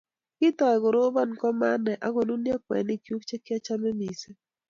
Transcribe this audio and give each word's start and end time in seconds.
Kitou 0.37 0.75
koroban 0.83 1.29
kumanai 1.39 2.01
akonunio 2.07 2.55
kweinik 2.65 3.01
chuk 3.05 3.21
che 3.27 3.35
kiachome 3.45 3.89
mising 3.99 4.37